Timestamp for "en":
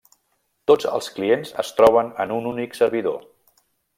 2.25-2.35